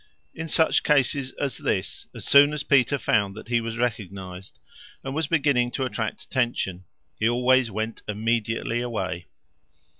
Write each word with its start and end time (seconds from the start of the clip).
In 0.33 0.49
such 0.49 0.81
cases 0.81 1.31
as 1.33 1.59
this, 1.59 2.07
as 2.15 2.25
soon 2.25 2.53
as 2.53 2.63
Peter 2.63 2.97
found 2.97 3.35
that 3.35 3.49
he 3.49 3.61
was 3.61 3.77
recognized, 3.77 4.57
and 5.03 5.13
was 5.13 5.27
beginning 5.27 5.69
to 5.73 5.83
attract 5.85 6.23
attention, 6.23 6.85
he 7.19 7.29
always 7.29 7.69
went 7.69 8.01
immediately 8.07 8.81
away. 8.81 9.27